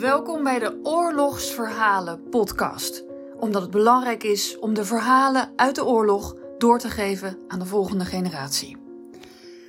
[0.00, 3.04] Welkom bij de Oorlogsverhalen podcast.
[3.38, 7.64] Omdat het belangrijk is om de verhalen uit de oorlog door te geven aan de
[7.64, 8.76] volgende generatie.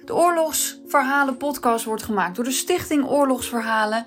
[0.05, 4.05] De Oorlogsverhalen podcast wordt gemaakt door de Stichting Oorlogsverhalen,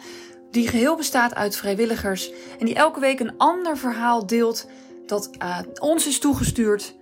[0.50, 4.66] die geheel bestaat uit vrijwilligers en die elke week een ander verhaal deelt
[5.06, 5.30] dat
[5.80, 6.94] ons is toegestuurd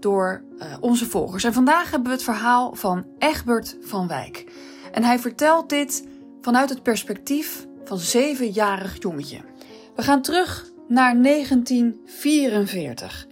[0.00, 1.44] door uh, onze volgers.
[1.44, 4.52] En vandaag hebben we het verhaal van Egbert van Wijk.
[4.92, 6.06] En hij vertelt dit
[6.40, 9.40] vanuit het perspectief van zevenjarig jongetje.
[9.94, 13.26] We gaan terug naar 1944.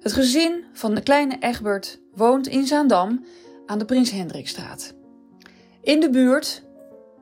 [0.00, 3.24] Het gezin van de kleine Egbert woont in Zaandam
[3.66, 4.94] aan de Prins Hendrikstraat.
[5.82, 6.62] In de buurt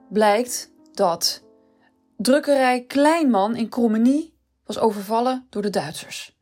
[0.09, 1.43] blijkt dat
[2.17, 4.35] drukkerij Kleinman in Krommenie
[4.65, 6.37] was overvallen door de Duitsers.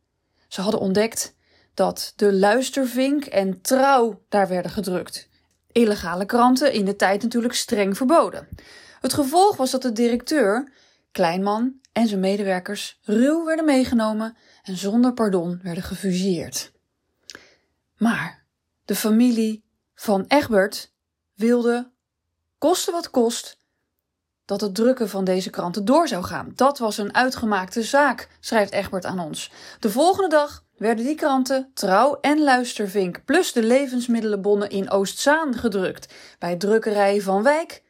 [0.47, 1.35] Ze hadden ontdekt
[1.73, 5.29] dat de Luistervink en Trouw daar werden gedrukt.
[5.71, 8.47] Illegale kranten in de tijd natuurlijk streng verboden.
[8.99, 10.71] Het gevolg was dat de directeur,
[11.11, 16.71] Kleinman en zijn medewerkers ruw werden meegenomen en zonder pardon werden gefusilleerd.
[17.97, 18.45] Maar
[18.85, 19.63] de familie
[19.95, 20.93] van Egbert
[21.33, 21.91] wilde,
[22.57, 23.59] koste wat kost,
[24.45, 26.51] dat het drukken van deze kranten door zou gaan.
[26.55, 29.51] Dat was een uitgemaakte zaak, schrijft Egbert aan ons.
[29.79, 36.13] De volgende dag werden die kranten Trouw en Luistervink plus de levensmiddelenbonnen in Oostzaan gedrukt
[36.39, 37.83] bij drukkerij Van Wijk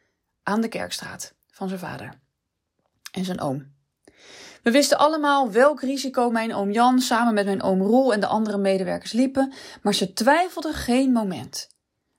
[0.48, 2.14] aan de Kerkstraat van zijn vader
[3.12, 3.76] en zijn oom.
[4.64, 8.28] We wisten allemaal welk risico mijn oom Jan samen met mijn oom Roel en de
[8.28, 11.68] andere medewerkers liepen, maar ze twijfelden geen moment.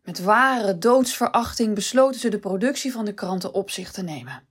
[0.02, 4.48] Met ware doodsverachting besloten ze de productie van de kranten op zich te nemen.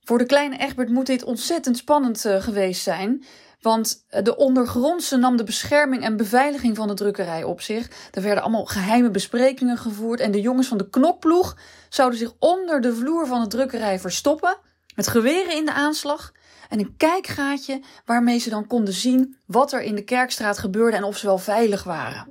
[0.00, 3.24] Voor de kleine Egbert moet dit ontzettend spannend uh, geweest zijn,
[3.60, 7.90] want eh, de ondergrondse nam de bescherming en beveiliging van de drukkerij op zich.
[8.12, 10.20] Er werden allemaal geheime besprekingen gevoerd.
[10.20, 11.56] En de jongens van de knokploeg
[11.88, 14.56] zouden zich onder de vloer van de drukkerij verstoppen.
[14.94, 16.32] Met geweren in de aanslag.
[16.68, 21.04] En een kijkgaatje waarmee ze dan konden zien wat er in de kerkstraat gebeurde en
[21.04, 22.28] of ze wel veilig waren.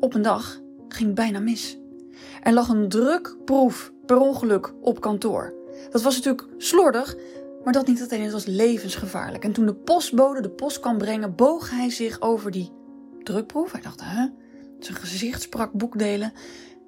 [0.00, 1.78] Op een dag ging bijna mis.
[2.42, 5.54] Er lag een drukproef per ongeluk op kantoor.
[5.90, 7.16] Dat was natuurlijk slordig,
[7.64, 9.44] maar dat niet alleen, het was levensgevaarlijk.
[9.44, 12.72] En toen de postbode de post kwam brengen, boog hij zich over die
[13.22, 13.72] drukproef.
[13.72, 14.26] Hij dacht, hè?
[14.78, 16.32] Zijn gezicht sprak boekdelen.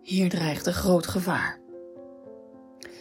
[0.02, 1.58] Hier dreigt een groot gevaar.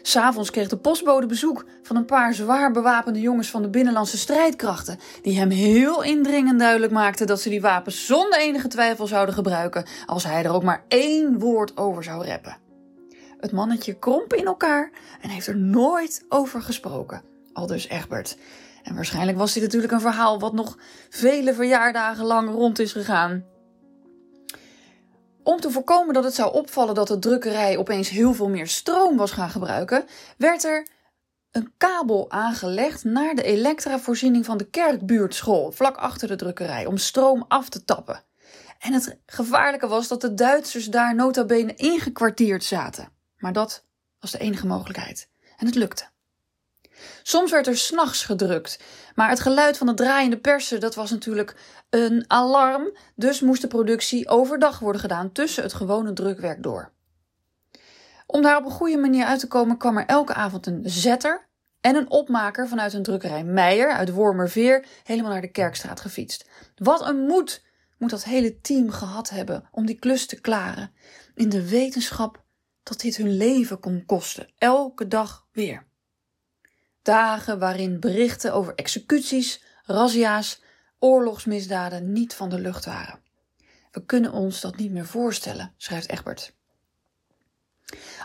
[0.01, 4.99] S'avonds kreeg de postbode bezoek van een paar zwaar bewapende jongens van de binnenlandse strijdkrachten,
[5.21, 9.85] die hem heel indringend duidelijk maakten dat ze die wapens zonder enige twijfel zouden gebruiken
[10.05, 12.57] als hij er ook maar één woord over zou reppen.
[13.39, 14.91] Het mannetje kromp in elkaar
[15.21, 17.21] en heeft er nooit over gesproken
[17.59, 18.37] aldus Egbert.
[18.83, 20.77] En waarschijnlijk was dit natuurlijk een verhaal wat nog
[21.09, 23.45] vele verjaardagen lang rond is gegaan.
[25.43, 29.17] Om te voorkomen dat het zou opvallen dat de drukkerij opeens heel veel meer stroom
[29.17, 30.05] was gaan gebruiken,
[30.37, 30.87] werd er
[31.51, 37.45] een kabel aangelegd naar de elektravoorziening van de kerkbuurtschool, vlak achter de drukkerij, om stroom
[37.47, 38.23] af te tappen.
[38.79, 43.09] En het gevaarlijke was dat de Duitsers daar nota bene ingekwartierd zaten.
[43.37, 43.85] Maar dat
[44.19, 45.29] was de enige mogelijkheid.
[45.57, 46.09] En het lukte.
[47.23, 48.79] Soms werd er s'nachts gedrukt,
[49.15, 51.55] maar het geluid van de draaiende persen dat was natuurlijk
[51.89, 56.91] een alarm, dus moest de productie overdag worden gedaan tussen het gewone drukwerk door.
[58.25, 61.47] Om daar op een goede manier uit te komen kwam er elke avond een zetter
[61.81, 66.49] en een opmaker vanuit een drukkerij Meijer uit Wormerveer helemaal naar de Kerkstraat gefietst.
[66.75, 67.65] Wat een moed
[67.97, 70.91] moet dat hele team gehad hebben om die klus te klaren,
[71.35, 72.43] in de wetenschap
[72.83, 75.88] dat dit hun leven kon kosten, elke dag weer.
[77.01, 80.61] Dagen waarin berichten over executies, razzia's,
[80.99, 83.19] oorlogsmisdaden niet van de lucht waren.
[83.91, 86.57] We kunnen ons dat niet meer voorstellen, schrijft Egbert.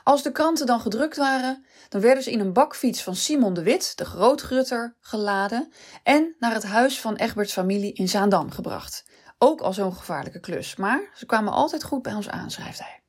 [0.04, 3.62] Als de kranten dan gedrukt waren, dan werden ze in een bakfiets van Simon de
[3.62, 9.04] Wit, de grootgrutter, geladen en naar het huis van Egberts familie in Zaandam gebracht.
[9.38, 13.03] Ook al zo'n gevaarlijke klus, maar ze kwamen altijd goed bij ons aan, schrijft hij.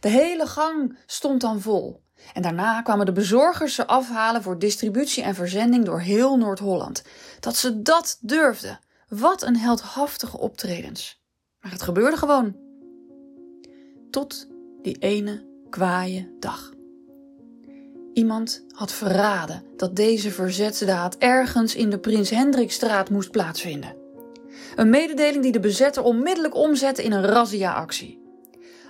[0.00, 2.04] De hele gang stond dan vol.
[2.34, 7.02] En daarna kwamen de bezorgers ze afhalen voor distributie en verzending door heel Noord-Holland.
[7.40, 8.78] Dat ze dat durfden.
[9.08, 11.22] Wat een heldhaftige optredens.
[11.60, 12.56] Maar het gebeurde gewoon.
[14.10, 14.48] Tot
[14.82, 16.74] die ene kwaaie dag.
[18.12, 23.96] Iemand had verraden dat deze verzetsdaad ergens in de Prins Hendrikstraat moest plaatsvinden.
[24.74, 28.25] Een mededeling die de bezetter onmiddellijk omzette in een razzia-actie.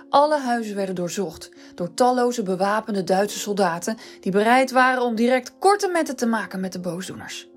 [0.09, 5.87] Alle huizen werden doorzocht door talloze bewapende Duitse soldaten die bereid waren om direct korte
[5.87, 7.49] metten te maken met de boosdoeners.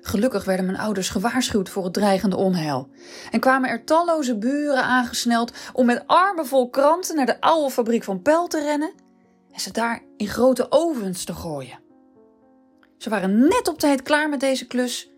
[0.00, 2.88] Gelukkig werden mijn ouders gewaarschuwd voor het dreigende onheil
[3.30, 8.04] en kwamen er talloze buren aangesneld om met armen vol kranten naar de oude fabriek
[8.04, 8.92] van Pel te rennen
[9.52, 11.78] en ze daar in grote ovens te gooien.
[12.98, 15.10] Ze waren net op tijd klaar met deze klus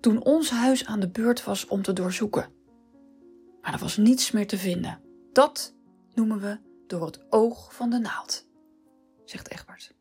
[0.00, 2.48] toen ons huis aan de beurt was om te doorzoeken.
[3.62, 5.09] Maar er was niets meer te vinden.
[5.32, 5.74] Dat
[6.14, 8.46] noemen we door het oog van de naald,
[9.24, 9.94] zegt Egbert.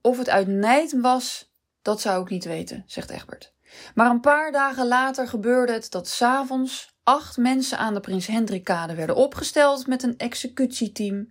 [0.00, 3.52] Of het uit nijd was, dat zou ik niet weten, zegt Egbert.
[3.94, 8.94] Maar een paar dagen later gebeurde het dat s'avonds acht mensen aan de Prins Hendrikade
[8.94, 11.30] werden opgesteld met een executieteam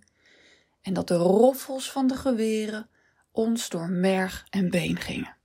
[0.81, 2.89] en dat de roffels van de geweren
[3.31, 5.35] ons door merg en been gingen.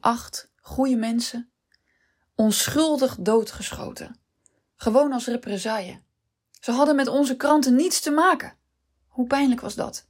[0.00, 1.50] Acht goede mensen,
[2.34, 4.20] onschuldig doodgeschoten,
[4.82, 6.00] gewoon als represaille.
[6.60, 8.56] Ze hadden met onze kranten niets te maken.
[9.06, 10.06] Hoe pijnlijk was dat?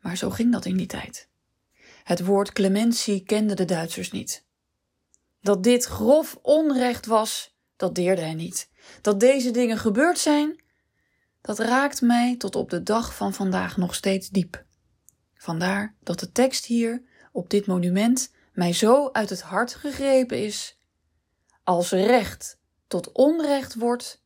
[0.00, 1.28] Maar zo ging dat in die tijd.
[2.04, 4.44] Het woord clementie kenden de Duitsers niet.
[5.40, 8.70] Dat dit grof onrecht was, dat deerde hij niet.
[9.00, 10.62] Dat deze dingen gebeurd zijn,
[11.40, 14.64] dat raakt mij tot op de dag van vandaag nog steeds diep.
[15.34, 17.02] Vandaar dat de tekst hier
[17.32, 20.78] op dit monument mij zo uit het hart gegrepen is.
[21.62, 22.62] Als recht
[22.94, 24.22] tot onrecht wordt,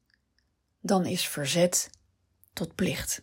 [0.81, 1.91] dan is verzet
[2.53, 3.23] tot plicht.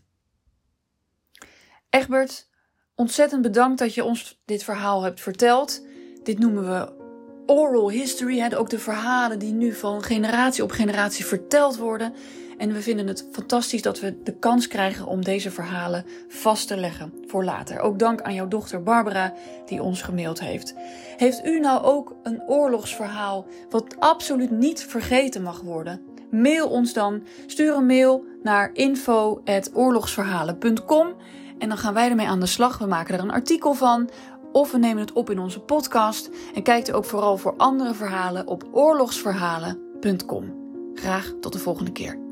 [1.90, 2.50] Egbert,
[2.96, 5.86] ontzettend bedankt dat je ons dit verhaal hebt verteld.
[6.24, 7.05] Dit noemen we
[7.46, 12.14] oral history, hè, ook de verhalen die nu van generatie op generatie verteld worden.
[12.58, 16.78] En we vinden het fantastisch dat we de kans krijgen om deze verhalen vast te
[16.78, 17.80] leggen voor later.
[17.80, 19.34] Ook dank aan jouw dochter Barbara
[19.66, 20.74] die ons gemaild heeft.
[21.18, 26.02] Heeft u nou ook een oorlogsverhaal wat absoluut niet vergeten mag worden?
[26.32, 27.24] Mail ons dan.
[27.46, 31.16] Stuur een mail naar info@oorlogsverhalen.com
[31.60, 32.78] en dan gaan wij ermee aan de slag.
[32.78, 34.10] We maken er een artikel van
[34.56, 37.94] of we nemen het op in onze podcast en kijkt u ook vooral voor andere
[37.94, 40.54] verhalen op oorlogsverhalen.com.
[40.94, 42.25] Graag tot de volgende keer.